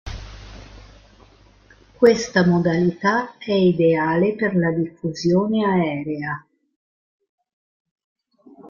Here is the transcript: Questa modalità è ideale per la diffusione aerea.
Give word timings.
Questa 1.95 2.47
modalità 2.47 3.37
è 3.37 3.51
ideale 3.51 4.33
per 4.33 4.55
la 4.55 4.71
diffusione 4.71 5.63
aerea. 5.63 6.43